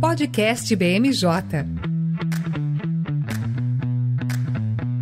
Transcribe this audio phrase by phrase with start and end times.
[0.00, 1.24] Podcast BMJ.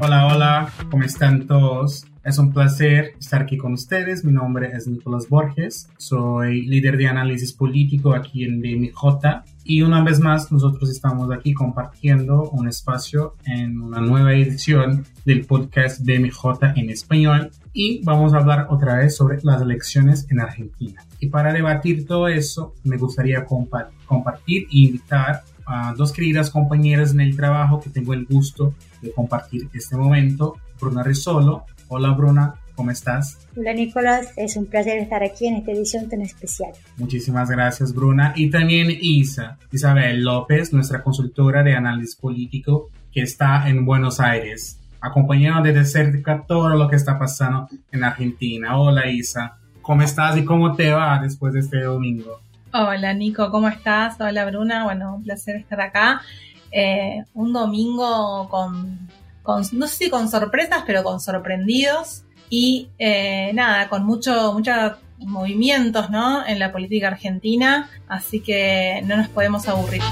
[0.01, 2.12] Hola, hola, ¿cómo están todos?
[2.24, 4.24] Es un placer estar aquí con ustedes.
[4.24, 5.88] Mi nombre es Nicolás Borges.
[5.96, 9.42] Soy líder de análisis político aquí en BMJ.
[9.65, 15.44] Y una vez más, nosotros estamos aquí compartiendo un espacio en una nueva edición del
[15.47, 17.51] podcast BMJ en español.
[17.73, 21.05] Y vamos a hablar otra vez sobre las elecciones en Argentina.
[21.19, 27.20] Y para debatir todo eso, me gustaría compartir e invitar a dos queridas compañeras en
[27.20, 30.57] el trabajo que tengo el gusto de compartir este momento.
[30.80, 33.46] Bruna Risolo Hola Bruna, ¿cómo estás?
[33.55, 36.73] Hola Nicolás, es un placer estar aquí en esta edición tan especial.
[36.96, 38.32] Muchísimas gracias Bruna.
[38.34, 44.80] Y también Isa, Isabel López, nuestra consultora de análisis político que está en Buenos Aires,
[45.02, 48.80] acompañando desde cerca todo lo que está pasando en Argentina.
[48.80, 52.40] Hola Isa, ¿cómo estás y cómo te va después de este domingo?
[52.73, 54.18] Hola Nico, ¿cómo estás?
[54.18, 56.23] Hola Bruna, bueno, un placer estar acá.
[56.71, 59.10] Eh, un domingo con
[59.45, 66.10] no sé si con sorpresas, pero con sorprendidos y eh, nada, con mucho, muchos movimientos
[66.10, 66.46] ¿no?
[66.46, 70.02] en la política argentina, así que no nos podemos aburrir.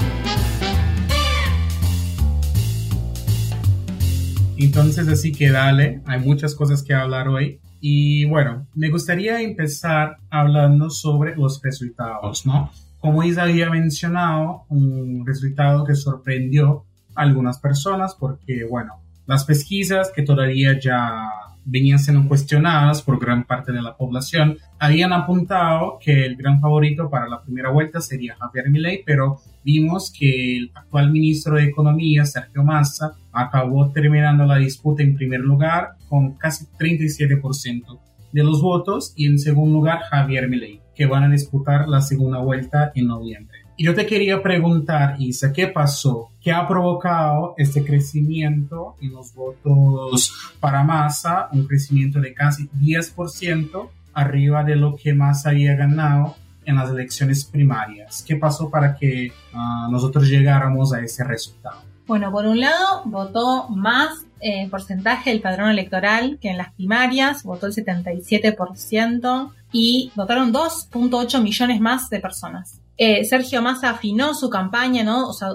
[4.57, 7.59] Entonces, así que dale, hay muchas cosas que hablar hoy.
[7.79, 12.69] Y bueno, me gustaría empezar hablando sobre los resultados, ¿no?
[12.99, 16.85] Como Isa había mencionado, un resultado que sorprendió
[17.15, 19.00] a algunas personas porque, bueno,
[19.31, 21.29] las pesquisas que todavía ya
[21.63, 27.09] venían siendo cuestionadas por gran parte de la población habían apuntado que el gran favorito
[27.09, 32.25] para la primera vuelta sería Javier Milei, pero vimos que el actual ministro de Economía,
[32.25, 37.99] Sergio Massa, acabó terminando la disputa en primer lugar con casi 37%
[38.33, 42.39] de los votos y en segundo lugar Javier Milei, que van a disputar la segunda
[42.39, 43.50] vuelta en noviembre.
[43.81, 46.29] Yo te quería preguntar, Isa, ¿qué pasó?
[46.39, 51.49] ¿Qué ha provocado este crecimiento en los votos para Massa?
[51.51, 57.43] Un crecimiento de casi 10% arriba de lo que Massa había ganado en las elecciones
[57.43, 58.23] primarias.
[58.27, 61.81] ¿Qué pasó para que ah, nosotros llegáramos a ese resultado?
[62.05, 67.41] Bueno, por un lado, votó más eh, porcentaje del padrón electoral que en las primarias,
[67.43, 72.80] votó el 77% y votaron 2.8 millones más de personas.
[73.03, 75.27] Eh, Sergio Massa afinó su campaña, ¿no?
[75.27, 75.47] O sea,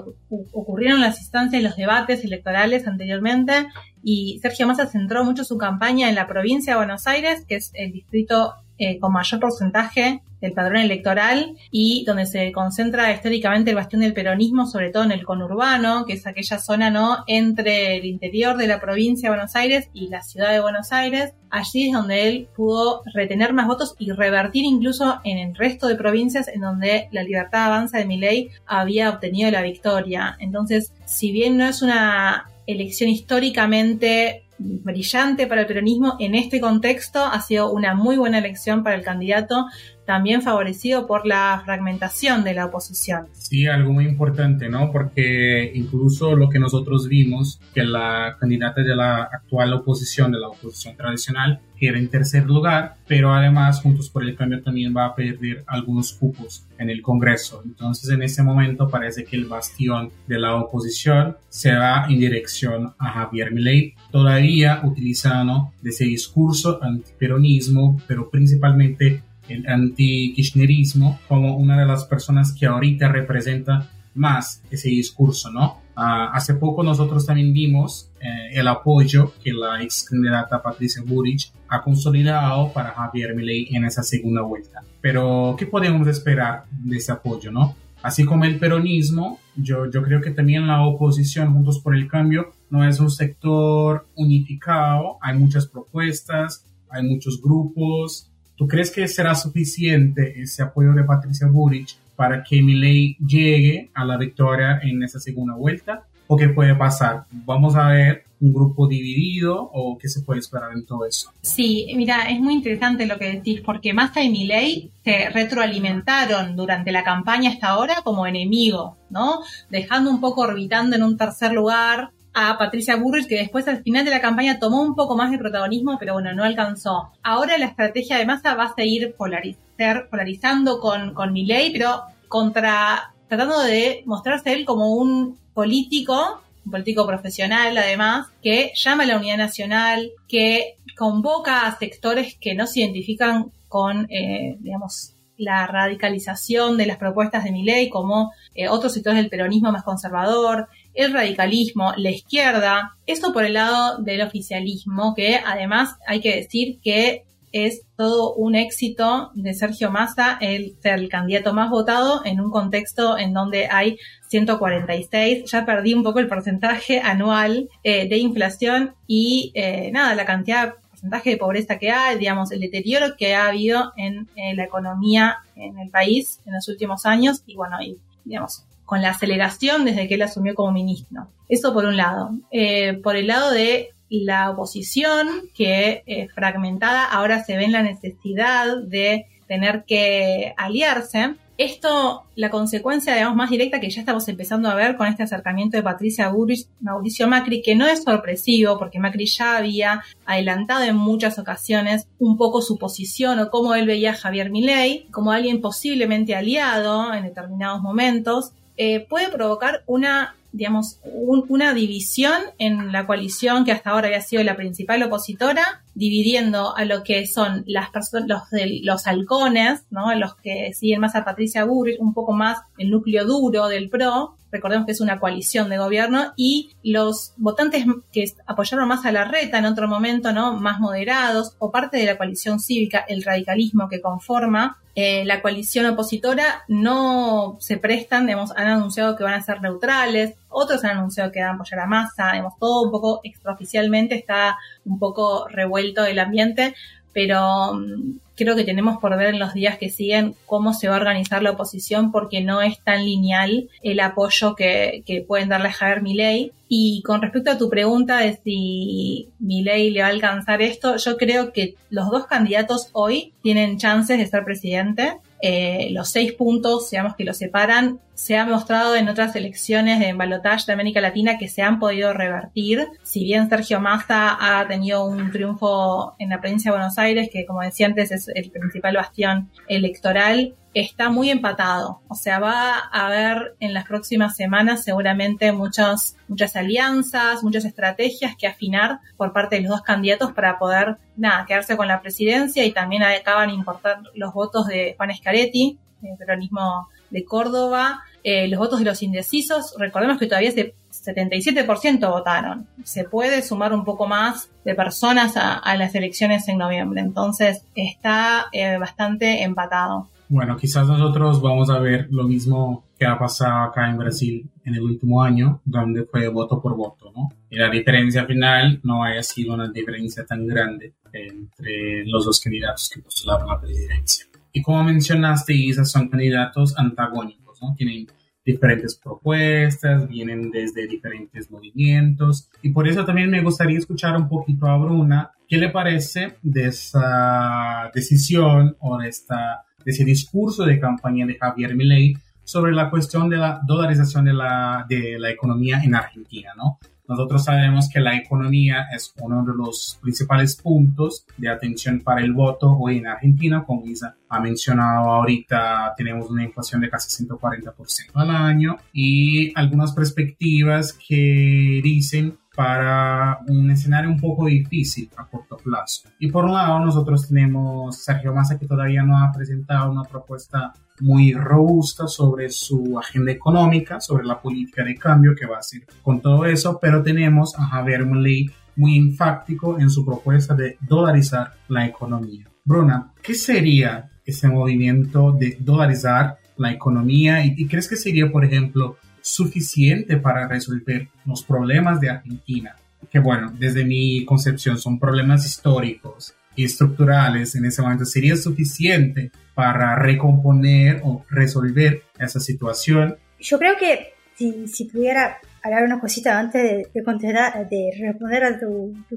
[0.52, 3.68] ocurrieron las instancias y los debates electorales anteriormente
[4.02, 7.70] y Sergio Massa centró mucho su campaña en la provincia de Buenos Aires, que es
[7.74, 13.76] el distrito eh, con mayor porcentaje del padrón electoral y donde se concentra históricamente el
[13.76, 18.04] bastión del peronismo, sobre todo en el conurbano, que es aquella zona no entre el
[18.04, 21.32] interior de la provincia de Buenos Aires y la ciudad de Buenos Aires.
[21.50, 25.96] Allí es donde él pudo retener más votos y revertir incluso en el resto de
[25.96, 30.36] provincias en donde la libertad avanza de Milei había obtenido la victoria.
[30.38, 37.24] Entonces, si bien no es una elección históricamente brillante para el peronismo en este contexto,
[37.24, 39.66] ha sido una muy buena elección para el candidato,
[40.06, 43.26] también favorecido por la fragmentación de la oposición.
[43.32, 44.90] Sí, algo muy importante, ¿no?
[44.92, 50.48] Porque incluso lo que nosotros vimos, que la candidata de la actual oposición, de la
[50.48, 55.14] oposición tradicional, queda en tercer lugar, pero además Juntos por el Cambio también va a
[55.14, 57.62] perder algunos cupos en el Congreso.
[57.64, 62.94] Entonces en ese momento parece que el bastión de la oposición se va en dirección
[62.98, 71.86] a Javier Milei, todavía utilizando ese discurso antiperonismo, pero principalmente el anti-kirchnerismo como una de
[71.86, 75.78] las personas que ahorita representa más ese discurso, ¿no?
[75.94, 81.52] Ah, hace poco nosotros también vimos eh, el apoyo que la ex candidata Patricia Burich
[81.68, 84.82] ha consolidado para Javier Milei en esa segunda vuelta.
[85.00, 87.76] Pero, ¿qué podemos esperar de ese apoyo, no?
[88.02, 92.52] Así como el peronismo, yo, yo creo que también la oposición, Juntos por el Cambio,
[92.70, 99.34] no es un sector unificado, hay muchas propuestas, hay muchos grupos, ¿Tú crees que será
[99.34, 105.20] suficiente ese apoyo de Patricia Burich para que Milei llegue a la victoria en esa
[105.20, 106.04] segunda vuelta?
[106.26, 107.24] ¿O qué puede pasar?
[107.30, 111.32] Vamos a ver un grupo dividido o qué se puede esperar en todo eso.
[111.42, 116.92] Sí, mira, es muy interesante lo que decís, porque Massa y Milei se retroalimentaron durante
[116.92, 119.40] la campaña hasta ahora como enemigos, ¿no?
[119.70, 124.04] Dejando un poco orbitando en un tercer lugar a Patricia Burrich, que después al final
[124.04, 127.10] de la campaña tomó un poco más de protagonismo, pero bueno, no alcanzó.
[127.22, 133.14] Ahora la estrategia de Massa va a seguir polarizar, polarizando con, con Milley, pero contra,
[133.26, 139.16] tratando de mostrarse él como un político, un político profesional además, que llama a la
[139.16, 146.76] unidad nacional, que convoca a sectores que no se identifican con, eh, digamos, la radicalización
[146.76, 151.92] de las propuestas de Milei, como eh, otros sectores del peronismo más conservador, el radicalismo,
[151.96, 157.82] la izquierda, esto por el lado del oficialismo, que además hay que decir que es
[157.96, 163.16] todo un éxito de Sergio Massa el ser el candidato más votado en un contexto
[163.16, 163.96] en donde hay
[164.28, 165.50] 146.
[165.50, 170.74] Ya perdí un poco el porcentaje anual eh, de inflación y eh, nada, la cantidad,
[170.90, 175.78] porcentaje de pobreza que hay, digamos, el deterioro que ha habido en, la economía en
[175.78, 180.14] el país en los últimos años y bueno, y digamos, con la aceleración desde que
[180.14, 181.28] él asumió como ministro.
[181.48, 182.30] Eso por un lado.
[182.50, 187.82] Eh, por el lado de la oposición, que eh, fragmentada ahora se ve en la
[187.82, 191.34] necesidad de tener que aliarse.
[191.58, 195.78] Esto, la consecuencia, digamos, más directa que ya estamos empezando a ver con este acercamiento
[195.78, 200.96] de Patricia Burrich, Mauricio Macri, que no es sorpresivo, porque Macri ya había adelantado en
[200.96, 205.62] muchas ocasiones un poco su posición o cómo él veía a Javier Milei como alguien
[205.62, 213.66] posiblemente aliado en determinados momentos, eh, puede provocar una digamos, una división en la coalición
[213.66, 218.26] que hasta ahora había sido la principal opositora, dividiendo a lo que son las personas,
[218.26, 218.40] los,
[218.82, 220.14] los halcones, ¿no?
[220.14, 224.36] Los que siguen más a Patricia Burrich, un poco más el núcleo duro del PRO,
[224.56, 229.24] recordemos que es una coalición de gobierno, y los votantes que apoyaron más a la
[229.24, 230.54] reta en otro momento, ¿no?
[230.54, 235.84] Más moderados, o parte de la coalición cívica, el radicalismo que conforma eh, la coalición
[235.84, 241.30] opositora no se prestan, digamos, han anunciado que van a ser neutrales, otros han anunciado
[241.30, 244.56] que van a apoyar a masa, digamos, todo un poco extraoficialmente está
[244.86, 246.74] un poco revuelto el ambiente,
[247.16, 250.96] pero mm, creo que tenemos por ver en los días que siguen cómo se va
[250.96, 255.72] a organizar la oposición porque no es tan lineal el apoyo que, pueden darle a
[255.72, 256.52] Javier Milei.
[256.68, 261.16] Y con respecto a tu pregunta de si Milei le va a alcanzar esto, yo
[261.16, 265.16] creo que los dos candidatos hoy tienen chances de ser presidente.
[265.40, 270.14] Eh, los seis puntos, digamos, que los separan, se ha mostrado en otras elecciones de
[270.14, 272.86] balotaje de América Latina que se han podido revertir.
[273.02, 277.44] Si bien Sergio Massa ha tenido un triunfo en la provincia de Buenos Aires, que
[277.44, 282.00] como decía antes es el principal bastión electoral, está muy empatado.
[282.08, 288.34] O sea, va a haber en las próximas semanas seguramente muchas, muchas alianzas, muchas estrategias
[288.36, 292.64] que afinar por parte de los dos candidatos para poder, nada, quedarse con la presidencia
[292.64, 298.48] y también acaban de importar los votos de Juan Scaretti, el peronismo de Córdoba, eh,
[298.48, 299.74] los votos de los indecisos.
[299.78, 302.66] Recordemos que todavía ese 77% votaron.
[302.84, 307.00] Se puede sumar un poco más de personas a, las elecciones en noviembre.
[307.00, 310.08] Entonces está eh, bastante empatado.
[310.28, 314.74] Bueno, quizás nosotros vamos a ver lo mismo que ha pasado acá en Brasil en
[314.74, 317.28] el último año, donde fue voto por voto, ¿no?
[317.48, 322.90] Y la diferencia final no haya sido una diferencia tan grande entre los dos candidatos
[322.92, 324.26] que postularon la presidencia.
[324.56, 327.74] Y como mencionaste, Isa, son candidatos antagónicos, ¿no?
[327.74, 328.06] Tienen
[328.42, 334.66] diferentes propuestas, vienen desde diferentes movimientos y por eso también me gustaría escuchar un poquito
[334.66, 340.80] a Bruna qué le parece de esa decisión o de esta de ese discurso de
[340.80, 345.82] campaña de Javier Milei sobre la cuestión de la dolarización de la, de la economía
[345.84, 346.78] en Argentina, ¿no?
[347.08, 352.32] Nosotros sabemos que la economía es uno de los principales puntos de atención para el
[352.32, 353.64] voto hoy en Argentina.
[353.64, 359.92] Como Isa ha mencionado ahorita, tenemos una inflación de casi 140% al año y algunas
[359.92, 366.08] perspectivas que dicen para un escenario un poco difícil a corto plazo.
[366.18, 370.72] Y por un lado, nosotros tenemos Sergio Massa que todavía no ha presentado una propuesta
[371.00, 375.82] muy robusta sobre su agenda económica, sobre la política de cambio que va a hacer
[376.02, 381.52] con todo eso, pero tenemos a Javier Milei muy enfático en su propuesta de dolarizar
[381.68, 382.48] la economía.
[382.64, 388.44] Bruna, ¿qué sería ese movimiento de dolarizar la economía y, y crees que sería, por
[388.44, 392.76] ejemplo, suficiente para resolver los problemas de Argentina,
[393.10, 399.32] que bueno, desde mi concepción son problemas históricos y estructurales en ese momento, sería suficiente
[399.52, 403.16] para recomponer o resolver esa situación.
[403.40, 408.44] Yo creo que si, si pudiera hablar una cosita antes de, de, contestar, de responder
[408.44, 409.16] a tu, tu,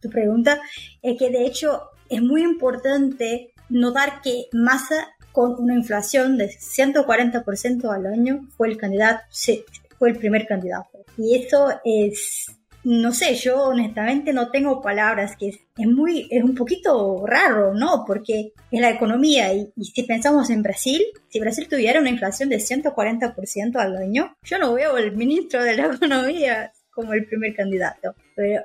[0.00, 0.58] tu pregunta,
[1.02, 7.92] es que de hecho es muy importante notar que Massa con una inflación de 140%
[7.92, 9.24] al año, fue el candidato,
[9.98, 11.04] fue el primer candidato.
[11.18, 12.46] Y eso es,
[12.84, 18.04] no sé, yo honestamente no tengo palabras, que es, muy, es un poquito raro, ¿no?
[18.06, 22.58] Porque es la economía y, si pensamos en Brasil, si Brasil tuviera una inflación de
[22.58, 28.14] 140% al año, yo no veo al ministro de la economía como el primer candidato.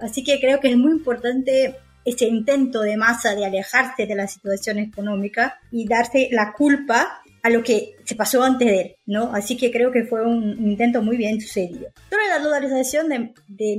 [0.01, 1.77] así que creo que es muy importante
[2.09, 7.49] ese intento de masa de alejarse de la situación económica y darse la culpa a
[7.49, 9.33] lo que se pasó antes de él, ¿no?
[9.33, 11.89] Así que creo que fue un, intento muy bien sucedido.
[12.09, 13.77] Sobre la dolarización de, de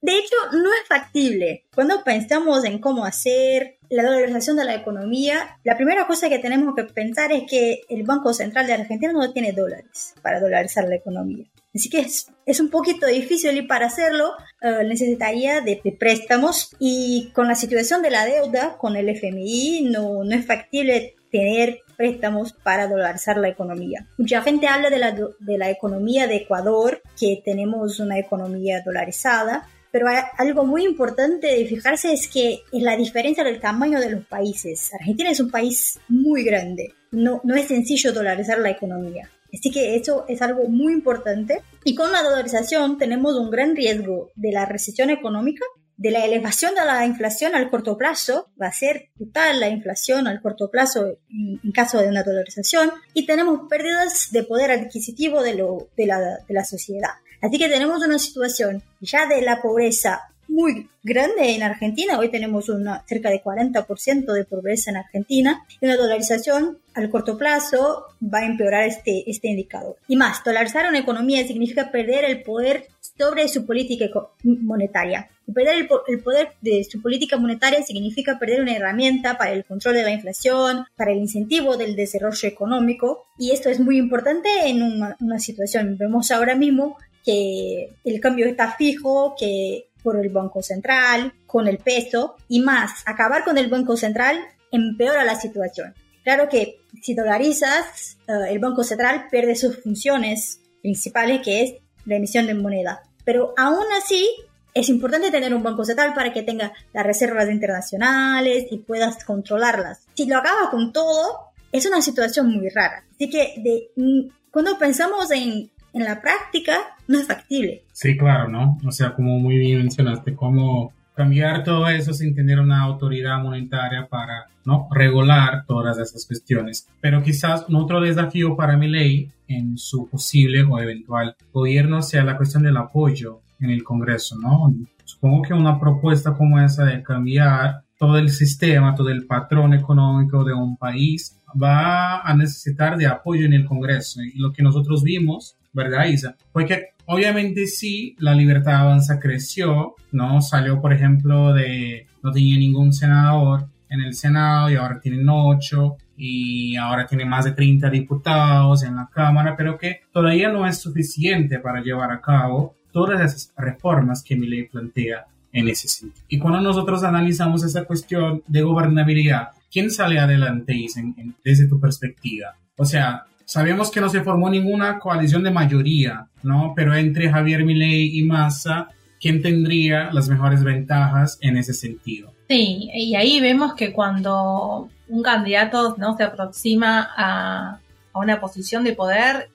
[0.00, 1.64] de hecho, no es factible.
[1.74, 6.74] Cuando pensamos en cómo hacer la dolarización de la economía, la primera cosa que tenemos
[6.74, 10.96] que pensar es que el Banco Central de Argentina no tiene dólares para dolarizar la
[10.96, 11.44] economía.
[11.74, 17.30] Así que es, es un poquito difícil y para hacerlo eh, necesitaría de, préstamos y
[17.34, 22.52] con la situación de la deuda con el FMI no, no es factible tener préstamos
[22.52, 24.06] para dolarizar la economía.
[24.18, 29.68] Mucha gente habla de la, de la economía de Ecuador, que tenemos una economía dolarizada,
[29.90, 30.06] pero
[30.38, 34.92] algo muy importante de fijarse es que es la diferencia del tamaño de los países.
[34.94, 39.28] Argentina es un país muy grande, no, no es sencillo dolarizar la economía.
[39.54, 41.62] Así que eso es algo muy importante.
[41.84, 45.64] Y con la dolarización tenemos un gran riesgo de la recesión económica,
[45.96, 50.26] de la elevación de la inflación al corto plazo, va a ser total la inflación
[50.26, 55.54] al corto plazo en, caso de una dolarización, y tenemos pérdidas de poder adquisitivo de,
[55.54, 57.10] lo, de, la, de la sociedad.
[57.40, 62.18] Así que tenemos una situación ya de la pobreza muy grande en Argentina.
[62.18, 67.36] Hoy tenemos una, cerca de 40% de pobreza en Argentina y una dolarización al corto
[67.36, 69.96] plazo va a empeorar este, este indicador.
[70.08, 74.06] Y más, dolarizar una economía significa perder el poder sobre su política
[74.42, 75.28] monetaria.
[75.52, 79.94] perder el, el, poder de su política monetaria significa perder una herramienta para el control
[79.94, 83.26] de la inflación, para el incentivo del desarrollo económico.
[83.38, 85.96] Y esto es muy importante en una, una situación.
[85.98, 91.78] Vemos ahora mismo que el cambio está fijo, que por el Banco Central, con el
[91.78, 94.38] peso y más, acabar con el Banco Central
[94.70, 95.94] empeora la situación.
[96.22, 102.16] Claro que si dolarizas, eh, el Banco Central pierde sus funciones principales, que es la
[102.16, 103.02] emisión de moneda.
[103.24, 104.28] Pero aún así,
[104.74, 110.06] es importante tener un Banco Central para que tenga las reservas internacionales y puedas controlarlas.
[110.14, 113.04] Si lo acaba con todo, es una situación muy rara.
[113.14, 117.84] Así que de, mm, cuando pensamos en en la práctica no es factible.
[117.92, 118.78] Sí, claro, ¿no?
[118.86, 124.06] O sea, como muy bien mencionaste, cómo cambiar todo eso sin tener una autoridad monetaria
[124.08, 124.88] para ¿no?
[124.90, 126.88] regular todas esas cuestiones.
[127.00, 132.24] Pero quizás un otro desafío para mi ley en su posible o eventual gobierno sea
[132.24, 134.74] la cuestión del apoyo en el Congreso, ¿no?
[135.04, 140.42] Supongo que una propuesta como esa de cambiar todo el sistema, todo el patrón económico
[140.44, 144.20] de un país va a necesitar de apoyo en el Congreso.
[144.22, 146.36] Y lo que nosotros vimos ¿verdad, Isa?
[146.52, 150.40] Porque obviamente sí, la libertad avanza creció, ¿no?
[150.40, 155.96] Salió, por ejemplo, de, no tenía ningún senador en el Senado y ahora tienen ocho
[156.16, 160.78] y ahora tiene más de 30 diputados en la Cámara, pero que todavía no es
[160.78, 166.24] suficiente para llevar a cabo todas esas reformas que mi ley plantea en ese sentido.
[166.28, 171.00] Y cuando nosotros analizamos esa cuestión de gobernabilidad, ¿quién sale adelante, Isa,
[171.44, 172.54] desde tu perspectiva?
[172.76, 176.72] O sea, Sabemos que no se formó ninguna coalición de mayoría, ¿no?
[176.74, 178.88] Pero entre Javier Milei y Massa,
[179.20, 182.32] ¿quién tendría las mejores ventajas en ese sentido?
[182.48, 187.78] Sí, y ahí vemos que cuando un candidato no se aproxima a,
[188.16, 189.50] una posición de poder,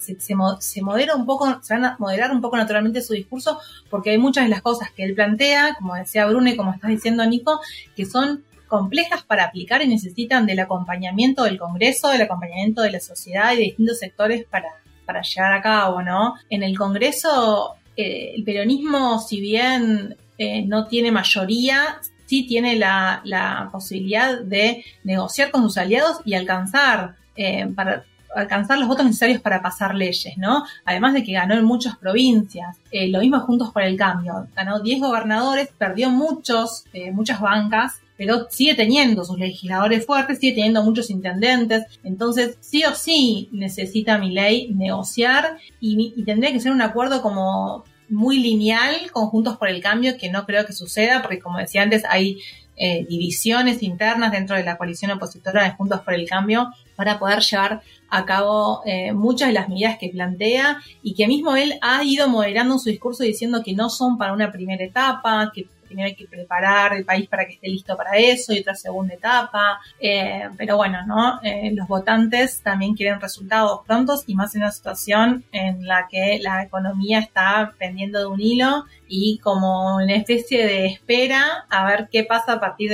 [0.00, 4.10] se, se, modera un poco, se van a moderar un poco naturalmente su discurso, porque
[4.10, 7.60] hay muchas de las cosas que él plantea, como decía Brune, como estás diciendo Nico,
[7.94, 13.00] que son complejas para aplicar y necesitan del acompañamiento del Congreso, del acompañamiento de la
[13.00, 14.68] sociedad y de distintos sectores para,
[15.04, 16.36] para llevar a cabo, ¿no?
[16.48, 23.20] En el Congreso, eh, el peronismo, si bien eh, no tiene mayoría, sí tiene la,
[23.24, 28.04] la, posibilidad de negociar con sus aliados y alcanzar eh, para
[28.36, 30.64] alcanzar los votos necesarios para pasar leyes, ¿no?
[30.84, 32.76] Además de que ganó en muchas provincias.
[32.92, 34.46] lo mismo Juntos por el Cambio.
[34.54, 40.84] Ganó 10 gobernadores, perdió muchos, muchas bancas pero sigue teniendo sus legisladores fuertes, sigue teniendo
[40.84, 46.82] muchos intendentes, entonces sí o sí necesita mi ley negociar y, tendría que ser un
[46.82, 51.56] acuerdo como muy lineal, conjuntos por el cambio, que no creo que suceda, porque como
[51.56, 52.36] decía antes, hay
[52.76, 57.40] eh, divisiones internas dentro de la coalición opositora de Juntos por el Cambio para poder
[57.40, 62.04] llevar a cabo eh, muchas de las medidas que plantea y que mismo él ha
[62.04, 66.14] ido moderando su discurso diciendo que no son para una primera etapa, que primero hay
[66.14, 69.80] que preparar el país para que esté listo para eso y otra segunda etapa.
[69.98, 71.40] Eh, pero bueno, ¿no?
[71.42, 76.38] Eh, los votantes también quieren resultados prontos y más en una situación en la que
[76.40, 82.08] la economía está pendiendo de un hilo y como una especie de espera a ver
[82.10, 82.92] qué pasa a partir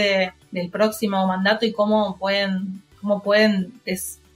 [0.50, 3.74] del próximo mandato y cómo pueden, cómo pueden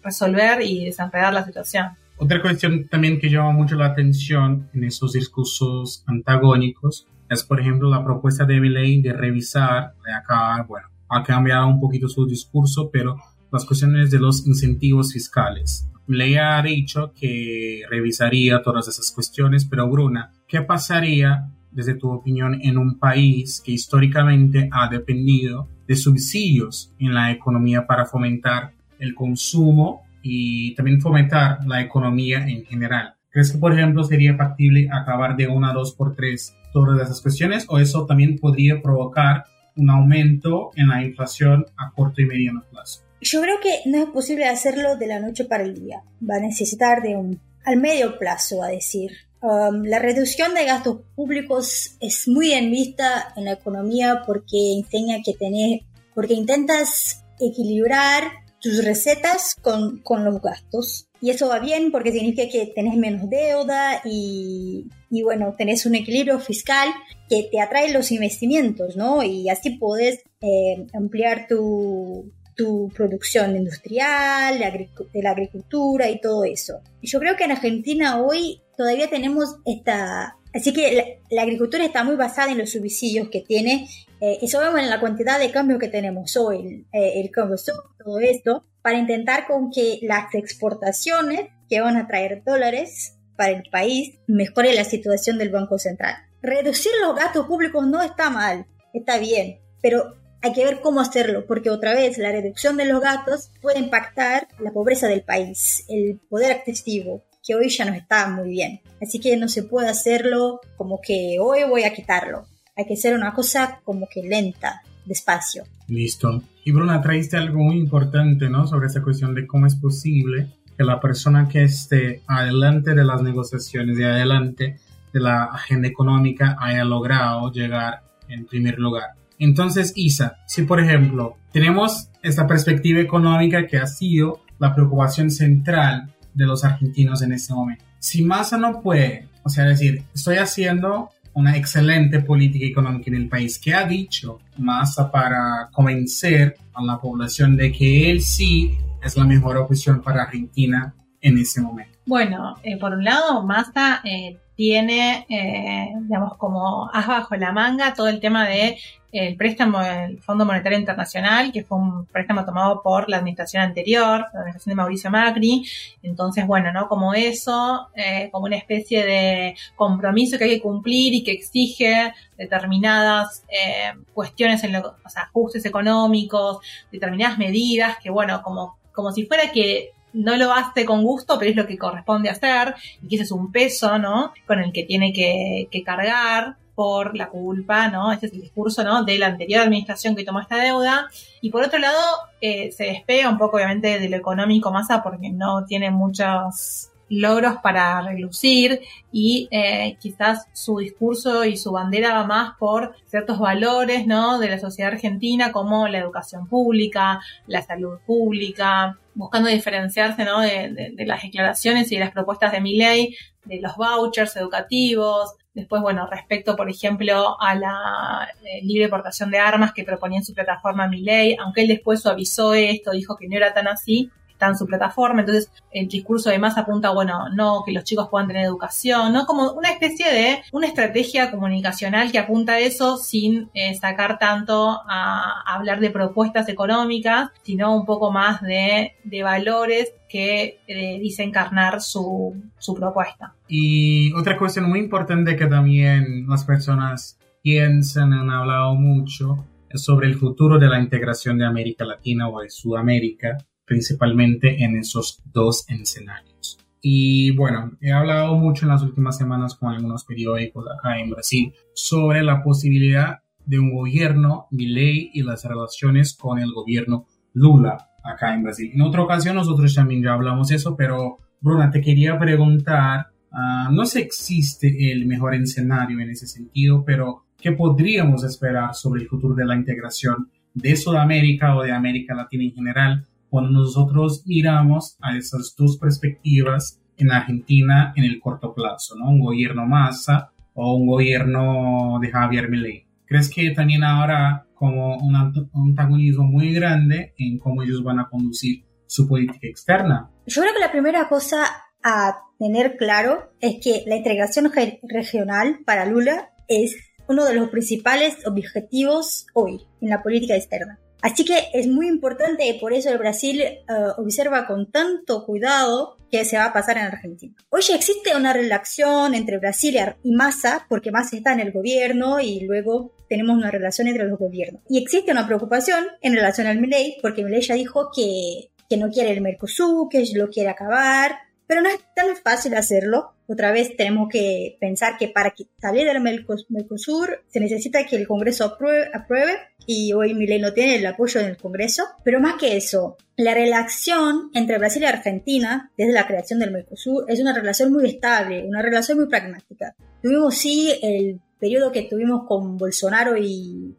[0.03, 1.97] resolver y desenredar la situación.
[2.19, 7.89] Otra cuestión también que llama mucho la atención en esos discursos antagónicos es, por ejemplo,
[7.89, 13.17] la propuesta de ley de revisar, acá, bueno, ha cambiado un poquito su discurso, pero
[13.53, 15.89] las cuestiones de los incentivos fiscales.
[16.09, 22.59] Ley ha dicho que revisaría todas esas cuestiones, pero Bruna, ¿qué pasaría, desde tu opinión,
[22.63, 29.15] en un país que históricamente ha dependido de subsidios en la economía para fomentar el
[29.15, 33.15] consumo y también fomentar la economía en general?
[33.31, 37.67] ¿Crees que, por ejemplo, sería factible acabar de una, dos por tres todas esas cuestiones
[37.69, 39.45] o eso también podría provocar
[39.77, 43.03] un aumento en la inflación a corto y mediano plazo?
[43.21, 46.03] Yo creo que no es posible hacerlo de la noche para el día.
[46.29, 49.13] Va a necesitar de un al medio plazo, a decir.
[49.43, 55.23] Um, la reducción de gastos públicos es muy bien vista en la economía porque enseña
[55.25, 55.83] que tenés,
[56.15, 58.25] porque intentas equilibrar
[58.61, 61.09] tus recetas con, con los gastos.
[61.23, 65.95] Y eso va bien porque significa que tenés menos deuda y, y, bueno, tenés un
[65.95, 66.89] equilibrio fiscal
[67.29, 69.23] que te atrae los investimientos, ¿no?
[69.23, 76.83] Y así podés eh, ampliar tu, tu producción industrial, de la agricultura y todo eso.
[77.03, 80.37] Yo creo que en Argentina hoy todavía tenemos esta...
[80.53, 83.89] Así que la, agricultura está muy basada en los subsidios que tiene.
[84.21, 87.57] Eh, eso vemos en la cantidad de cambios que tenemos hoy, el, el cambio
[88.05, 93.63] todo esto para intentar con que las exportaciones que van a traer dólares para el
[93.71, 96.15] país mejore la situación del Banco Central.
[96.43, 101.47] Reducir los gastos públicos no está mal, está bien, pero hay que ver cómo hacerlo,
[101.47, 106.21] porque otra vez la reducción de los gastos puede impactar la pobreza del país, el
[106.29, 108.83] poder adquisitivo, que hoy ya no está muy bien.
[109.01, 112.45] Así que no se puede hacerlo como que hoy voy a quitarlo.
[112.77, 115.65] Hay que hacer una cosa como que lenta, despacio.
[115.89, 116.43] Listo.
[116.63, 118.67] Y Bruna, traiste algo muy importante, ¿no?
[118.67, 123.21] Sobre esa cuestión de cómo es posible que la persona que esté adelante de las
[123.21, 124.77] negociaciones y adelante
[125.13, 129.11] de la agenda económica haya logrado llegar en primer lugar.
[129.39, 136.15] Entonces, Isa, si por ejemplo tenemos esta perspectiva económica que ha sido la preocupación central
[136.33, 141.11] de los argentinos en este momento, si Massa no puede, o sea, decir, estoy haciendo
[141.35, 143.59] una excelente política económica en el país.
[143.59, 149.25] ¿Qué ha dicho Massa para convencer a la población de que él sí es la
[149.25, 151.99] mejor opción para Argentina en ese momento?
[152.07, 157.95] Bueno, eh, por un lado, Massa eh, tiene, eh, digamos, como as bajo la manga
[157.95, 158.79] todo el tema de
[159.13, 164.27] el préstamo del Fondo Monetario Internacional, que fue un préstamo tomado por la administración anterior,
[164.33, 165.65] la administración de Mauricio Macri.
[166.03, 166.89] Entonces, bueno, ¿no?
[166.89, 172.13] Como eso, eh, como una especie de compromiso que hay que cumplir y que exige
[172.37, 176.59] determinadas eh, cuestiones, en lo, o sea, ajustes económicos,
[176.93, 181.51] determinadas medidas, que bueno, como, como si fuera que no lo hace con gusto, pero
[181.51, 184.33] es lo que corresponde hacer, y que ese es un peso, ¿no?
[184.47, 188.11] Con el que tiene que, que cargar por la culpa, ¿no?
[188.11, 189.05] Este es el discurso, ¿no?
[189.05, 191.09] De la anterior administración que tomó esta deuda.
[191.43, 191.99] Y por otro lado,
[192.41, 197.57] eh, se despega un poco, obviamente, de lo económico masa porque no tiene muchos logros
[197.63, 198.81] para relucir
[199.13, 204.39] y eh, quizás su discurso y su bandera va más por ciertos valores ¿no?
[204.39, 210.41] de la sociedad argentina como la educación pública, la salud pública, buscando diferenciarse ¿no?
[210.41, 215.83] de, las declaraciones y de las propuestas de mi ley, de los vouchers educativos, Después,
[215.83, 220.33] bueno, respecto, por ejemplo, a la eh, libre portación de armas que proponía en su
[220.33, 224.57] plataforma ley, aunque él después suavizó esto, dijo que no era tan así, está en
[224.57, 229.13] su plataforma, entonces el discurso además apunta, bueno, no, que los chicos puedan tener educación,
[229.13, 229.27] ¿no?
[229.27, 234.81] Como una especie de una estrategia comunicacional que apunta a eso sin eh, sacar tanto
[234.89, 241.23] a, hablar de propuestas económicas, sino un poco más de, de valores que eh, dice
[241.23, 243.35] encarnar su, su propuesta.
[243.47, 250.09] Y otra cuestión muy importante que también las personas piensan, han hablado mucho, es sobre
[250.09, 253.37] el futuro de la integración de América Latina o de Sudamérica
[253.71, 256.59] principalmente en esos dos escenarios.
[256.83, 261.53] Y bueno, he hablado mucho en las últimas semanas con algunos periódicos acá en Brasil
[261.73, 268.35] sobre la posibilidad de un gobierno ley y las relaciones con el gobierno Lula acá
[268.35, 268.73] en Brasil.
[268.75, 273.87] En otra ocasión nosotros también ya hablamos eso, pero Bruna, te quería preguntar, uh, no
[273.87, 279.37] sé existe el mejor escenario en ese sentido, pero ¿qué podríamos esperar sobre el futuro
[279.37, 285.17] de la integración de Sudamérica o de América Latina en general cuando nosotros miramos a
[285.17, 289.09] esas dos perspectivas en Argentina en el corto plazo, ¿no?
[289.09, 292.87] Un gobierno Massa o un gobierno de Javier Milei.
[293.07, 298.65] ¿Crees que también habrá como un antagonismo muy grande en cómo ellos van a conducir
[298.87, 300.11] su política externa?
[300.27, 301.45] Yo creo que la primera cosa
[301.83, 306.77] a tener claro es que la integración regional para Lula es
[307.09, 310.79] uno de los principales objetivos hoy en la política externa.
[311.03, 313.63] Así que es muy importante y por eso el Brasil eh,
[313.97, 317.35] observa con tanto cuidado qué se va a pasar en Argentina.
[317.51, 322.21] Hoy ya existe una relación entre Brasil y Massa, porque Massa está en el gobierno
[322.21, 324.63] y luego tenemos una relación entre los gobiernos.
[324.69, 328.91] Y existe una preocupación en relación al Milei, porque Milei ya dijo que, que no
[328.91, 331.17] quiere el Mercosur, que lo quiere acabar,
[331.51, 333.17] pero no es tan fácil hacerlo.
[333.27, 338.45] Otra vez tenemos que pensar que para salir del Mercosur se necesita que el Congreso
[338.45, 339.37] apruebe,
[339.67, 341.83] y hoy Milei no tiene el apoyo del Congreso.
[342.05, 347.05] Pero más que eso, la relación entre Brasil y Argentina desde la creación del Mercosur
[347.09, 349.75] es una relación muy estable, una relación muy pragmática.
[350.01, 353.75] Tuvimos sí el periodo que tuvimos con Bolsonaro y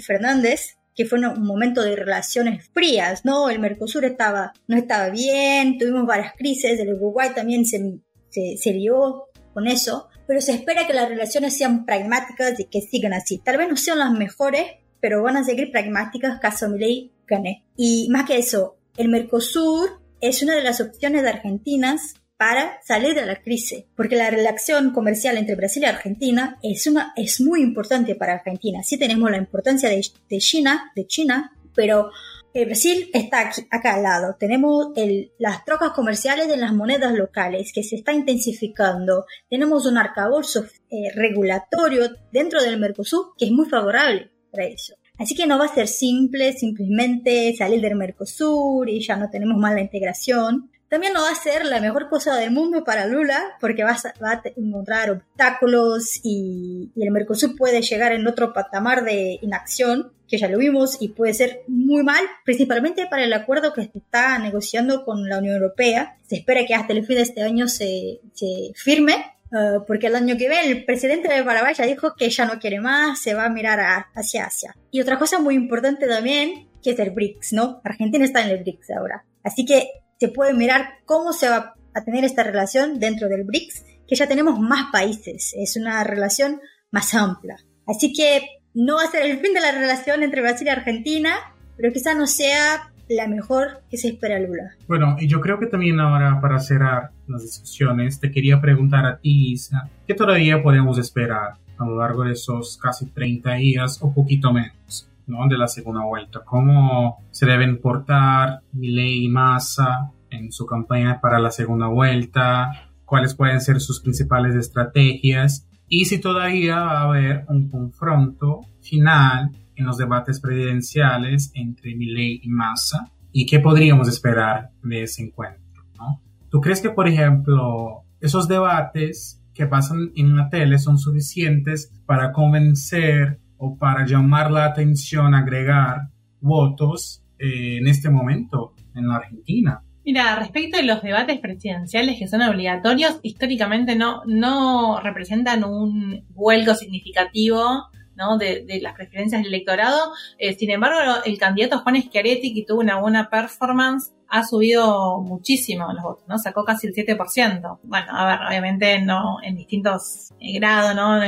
[0.00, 3.50] Fernández, que fue un momento de relaciones frías, ¿no?
[3.50, 9.26] El Mercosur estaba, no estaba bien, tuvimos varias crisis, el Uruguay también se, se, lió
[9.52, 13.38] con eso, pero se espera que las relaciones sean pragmáticas y que sigan así.
[13.38, 14.64] Tal vez no sean las mejores,
[15.00, 17.64] pero van a seguir pragmáticas caso Milei gane.
[17.76, 23.14] Y más que eso, el Mercosur es una de las opciones de Argentinas para salir
[23.14, 27.62] de la crisis, porque la relación comercial entre Brasil y Argentina es, una, es muy
[27.62, 28.82] importante para Argentina.
[28.82, 30.00] Sí tenemos la importancia de,
[30.38, 32.10] China, de China, pero
[32.52, 34.36] eh, Brasil está aquí, acá al lado.
[34.38, 39.24] Tenemos el, las trocas comerciales de las monedas locales que se está intensificando.
[39.48, 44.94] Tenemos un arcabolso eh, regulatorio dentro del Mercosur que es muy favorable para eso.
[45.18, 49.56] Así que no va a ser simple simplemente salir del Mercosur y ya no tenemos
[49.56, 50.70] más la integración.
[50.88, 54.42] También no va a ser la mejor cosa del mundo para Lula, porque va a,
[54.56, 60.58] encontrar obstáculos y, el Mercosur puede llegar en otro patamar de inacción, que ya lo
[60.58, 65.28] vimos, y puede ser muy mal, principalmente para el acuerdo que se está negociando con
[65.28, 66.16] la Unión Europea.
[66.28, 69.14] Se espera que hasta el fin de este año se, se firme,
[69.52, 72.58] eh, porque el año que viene el presidente de Paraguay ya dijo que ya no
[72.58, 74.76] quiere más, se va a mirar hacia Asia.
[74.90, 77.80] Y otra cosa muy importante también, que es el BRICS, ¿no?
[77.82, 79.24] Argentina está en el BRICS ahora.
[79.42, 83.84] Así que se puede mirar cómo se va a tener esta relación dentro del BRICS,
[84.06, 87.56] que ya tenemos más países, es una relación más amplia.
[87.86, 88.42] Así que
[88.74, 91.34] no va a ser el fin de la relación entre Brasil y Argentina,
[91.76, 94.74] pero quizá no sea la mejor que se espera Lula.
[94.88, 99.18] Bueno, y yo creo que también ahora para cerrar las discusiones, te quería preguntar a
[99.18, 104.12] ti, Isa, ¿qué todavía podemos esperar a lo largo de esos casi 30 días o
[104.12, 105.08] poquito menos?
[105.26, 105.46] ¿No?
[105.48, 111.38] de la segunda vuelta, cómo se deben portar Milei y Massa en su campaña para
[111.38, 117.44] la segunda vuelta, cuáles pueden ser sus principales estrategias y si todavía va a haber
[117.48, 124.70] un confronto final en los debates presidenciales entre Milei y Massa y qué podríamos esperar
[124.82, 125.84] de ese encuentro.
[125.98, 126.20] ¿no?
[126.48, 132.32] ¿Tú crees que, por ejemplo, esos debates que pasan en la tele son suficientes para
[132.32, 136.08] convencer o para llamar la atención, agregar
[136.40, 139.82] votos eh, en este momento en la Argentina.
[140.04, 146.74] Mira, respecto de los debates presidenciales que son obligatorios, históricamente no, no representan un vuelco
[146.74, 148.38] significativo ¿no?
[148.38, 150.12] de, las preferencias del electorado.
[150.38, 155.92] Eh, sin embargo, el candidato Juan Schiaretti, que tuvo una buena performance, ha subido muchísimo
[155.92, 156.38] los votos, ¿no?
[156.38, 157.78] Sacó casi el 7%.
[157.84, 161.20] Bueno, a ver, obviamente no en distintos eh, grados, ¿no?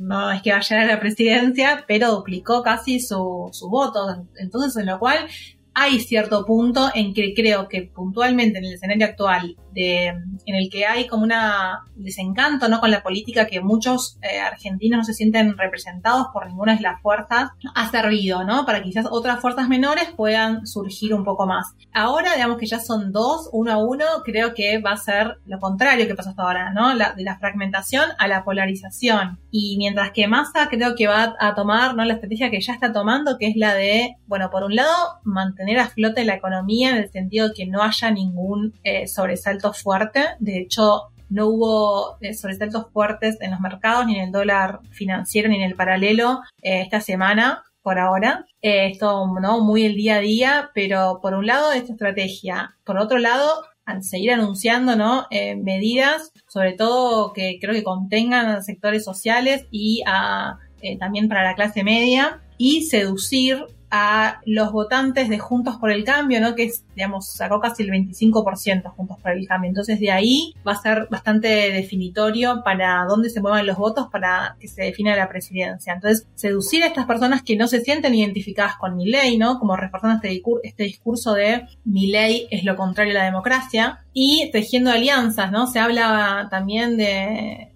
[0.00, 4.26] No es que vaya a la presidencia, pero duplicó casi su, su voto.
[4.36, 5.26] Entonces, en lo cual
[5.74, 10.70] hay cierto punto en que creo que puntualmente en el escenario actual, de, en el
[10.70, 12.80] que hay como una desencanto ¿no?
[12.80, 17.02] con la política que muchos eh, argentinos no se sienten representados por ninguna de las
[17.02, 18.64] fuerzas, ha servido, ¿no?
[18.64, 21.74] Para quizás otras fuerzas menores puedan surgir un poco más.
[21.92, 25.58] Ahora, digamos que ya son dos, uno a uno, creo que va a ser lo
[25.58, 26.94] contrario que pasó hasta ahora, ¿no?
[26.94, 29.40] La, de la fragmentación a la polarización.
[29.56, 32.04] Y mientras que Massa creo que va a tomar, ¿no?
[32.04, 35.76] La estrategia que ya está tomando, que es la de, bueno, por un lado, mantener
[35.76, 39.72] tener a flote la economía en el sentido de que no haya ningún eh, sobresalto
[39.72, 40.24] fuerte.
[40.40, 45.48] De hecho, no hubo eh, sobresaltos fuertes en los mercados, ni en el dólar financiero,
[45.48, 48.46] ni en el paralelo eh, esta semana, por ahora.
[48.60, 49.60] esto, ¿no?
[49.60, 52.74] Muy el día a día, pero por un lado, esta estrategia.
[52.82, 53.62] Por otro lado,
[54.00, 55.26] seguir anunciando ¿no?
[55.30, 60.58] medidas, sobre todo que creo que contengan a sectores sociales y a,
[60.98, 63.66] también para la clase media, y seducir
[63.96, 66.56] a los votantes de Juntos por el Cambio, ¿no?
[66.56, 69.68] Que digamos, sacó casi el 25% Juntos por el Cambio.
[69.68, 74.56] Entonces de ahí va a ser bastante definitorio para dónde se muevan los votos para
[74.58, 75.92] que se defina la presidencia.
[75.92, 79.60] Entonces, seducir a estas personas que no se sienten identificadas con mi ley, ¿no?
[79.60, 84.50] Como reforzando este, este discurso de mi ley es lo contrario a la democracia y
[84.50, 85.68] tejiendo alianzas, ¿no?
[85.68, 87.70] Se habla también de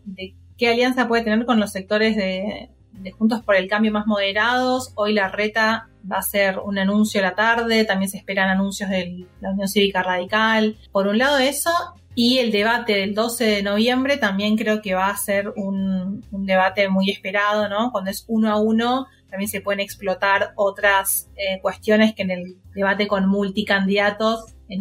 [0.57, 4.93] qué alianza puede tener con los sectores de, de Juntos por el Cambio más moderados.
[4.95, 8.91] Hoy la reta va a ser un anuncio a la tarde, también se esperan anuncios
[8.91, 10.77] de la Unión Cívica Radical.
[10.93, 11.71] Por un lado eso,
[12.15, 16.89] y el debate del 12 de noviembre también creo que va a ser un, debate
[16.89, 17.93] muy esperado, ¿no?
[17.93, 22.57] Cuando es uno a uno, también se pueden explotar otras eh, cuestiones que en el
[22.75, 24.79] debate con multicandidatos eh,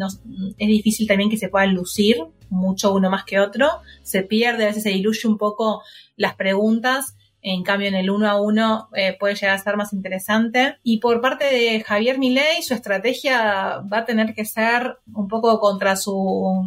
[0.58, 2.18] es difícil también que se puedan lucir
[2.50, 3.70] mucho uno más que otro.
[4.02, 5.84] Se pierde, a veces se diluye un poco
[6.16, 7.16] las preguntas
[7.54, 10.78] en cambio, en el uno a uno eh, puede llegar a ser más interesante.
[10.84, 15.60] Y por parte de Javier Milei, su estrategia va a tener que ser un poco
[15.60, 16.64] contra su,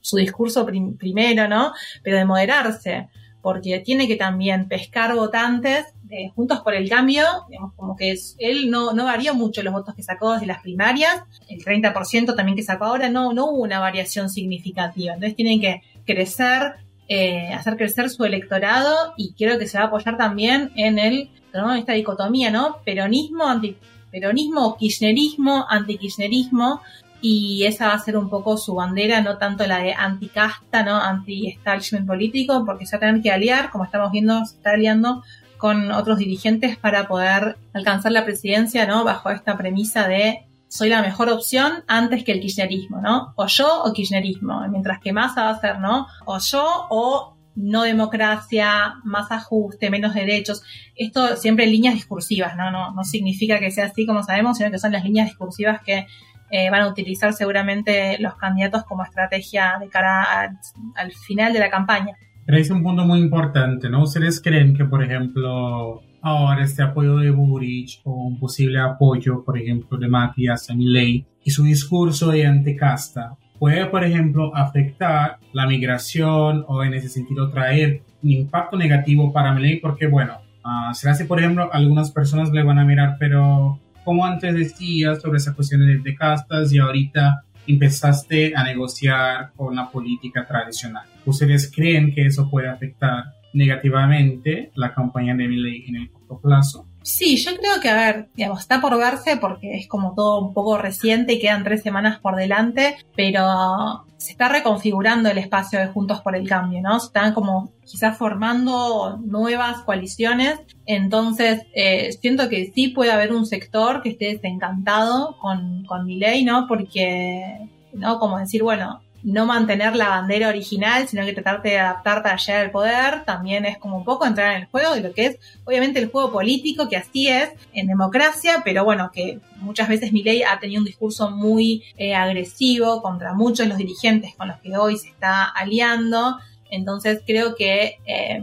[0.00, 1.72] su discurso primero, ¿no?
[2.02, 3.08] Pero de moderarse,
[3.40, 8.70] porque tiene que también pescar votantes de Juntos por el Cambio, digamos, como que él
[8.70, 12.62] no, no varió mucho los votos que sacó desde las primarias, el 30% también que
[12.62, 15.14] sacó ahora, no, no hubo una variación significativa.
[15.14, 16.74] Entonces tienen que crecer
[17.08, 21.30] eh, hacer crecer su electorado y creo que se va a apoyar también en el,
[21.76, 22.78] esta dicotomía, ¿no?
[22.84, 23.76] Peronismo, anti,
[24.10, 26.80] peronismo, kirchnerismo, antikirchnerismo,
[27.20, 30.96] y esa va a ser un poco su bandera, no tanto la de anticasta, ¿no?
[30.96, 35.22] Anti-establishment político, porque se va a tener que aliar, como estamos viendo, se está aliando
[35.56, 39.04] con otros dirigentes para poder alcanzar la presidencia, ¿no?
[39.04, 43.32] Bajo esta premisa de soy la mejor opción antes que el kirchnerismo, ¿no?
[43.36, 46.06] O yo o kirchnerismo, mientras que más va a ser, ¿no?
[46.24, 50.62] O yo o no democracia, más ajuste, menos derechos.
[50.96, 52.70] Esto siempre en líneas discursivas, ¿no?
[52.70, 56.06] No, no significa que sea así como sabemos, sino que son las líneas discursivas que
[56.50, 60.58] eh, van a utilizar seguramente los candidatos como estrategia de cara
[60.94, 62.16] al final de la campaña.
[62.46, 64.02] Pero es un punto muy importante, ¿no?
[64.02, 69.58] ¿Ustedes creen que, por ejemplo, ahora este apoyo de Burich o un posible apoyo, por
[69.58, 76.64] ejemplo, de Matías a y su discurso de anticasta puede, por ejemplo, afectar la migración
[76.66, 81.24] o en ese sentido traer un impacto negativo para Milei porque, bueno, uh, será si,
[81.24, 85.86] por ejemplo, algunas personas le van a mirar, pero como antes decías sobre esa cuestión
[85.86, 91.04] de, de castas y ahorita empezaste a negociar con la política tradicional.
[91.26, 96.86] ¿Ustedes creen que eso puede afectar negativamente la campaña de Milei en el corto plazo.
[97.04, 100.54] Sí, yo creo que, a ver, digamos, está por verse porque es como todo un
[100.54, 105.88] poco reciente y quedan tres semanas por delante, pero se está reconfigurando el espacio de
[105.88, 106.98] Juntos por el Cambio, ¿no?
[106.98, 113.44] Se están como quizás formando nuevas coaliciones, entonces eh, siento que sí puede haber un
[113.44, 116.66] sector que esté desencantado con, con ley, ¿no?
[116.66, 118.18] Porque, ¿no?
[118.18, 122.64] Como decir, bueno, no mantener la bandera original, sino que tratarte de adaptarte a llegar
[122.66, 125.38] al poder, también es como un poco entrar en el juego de lo que es,
[125.64, 130.42] obviamente, el juego político, que así es en democracia, pero bueno, que muchas veces Milei
[130.42, 134.76] ha tenido un discurso muy eh, agresivo contra muchos de los dirigentes con los que
[134.76, 136.36] hoy se está aliando.
[136.70, 138.42] Entonces creo que eh,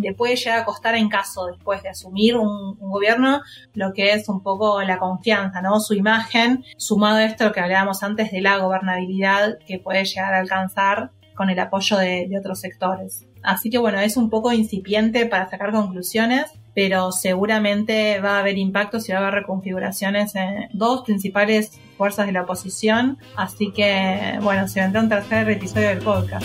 [0.00, 3.42] le puede llegar a costar en caso después de asumir un, gobierno
[3.74, 5.80] lo que es un poco la confianza, ¿no?
[5.80, 10.40] Su imagen, sumado a esto que hablábamos antes de la gobernabilidad que puede llegar a
[10.40, 13.26] alcanzar con el apoyo de, otros sectores.
[13.42, 18.58] Así que bueno, es un poco incipiente para sacar conclusiones, pero seguramente va a haber
[18.58, 23.18] impactos y va a haber reconfiguraciones en dos principales fuerzas de la oposición.
[23.36, 26.44] Así que bueno, se vendrá un tercer episodio del podcast.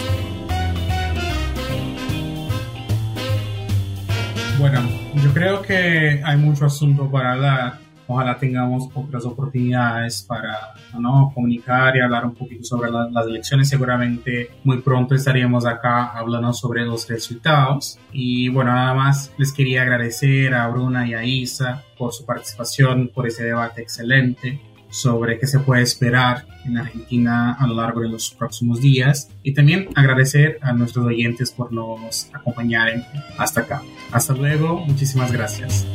[4.67, 4.81] Bueno,
[5.23, 7.77] yo creo que hay mucho asunto para hablar.
[8.07, 11.31] Ojalá tengamos otras oportunidades para ¿no?
[11.35, 13.69] comunicar y hablar un poquito sobre las elecciones.
[13.69, 17.99] Seguramente muy pronto estaríamos acá hablando sobre los resultados.
[18.11, 23.11] Y bueno, nada más les quería agradecer a Bruna y a Isa por su participación,
[23.13, 24.59] por ese debate excelente
[24.95, 29.53] sobre qué se puede esperar en Argentina a lo largo de los próximos días y
[29.53, 33.05] también agradecer a nuestros oyentes por nos acompañar
[33.37, 33.81] hasta acá.
[34.11, 35.85] Hasta luego, muchísimas gracias.